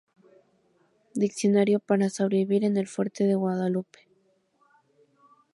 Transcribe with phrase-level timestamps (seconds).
[1.13, 4.09] Diccionario para sobrevivir en el fuerte de Guadalupe.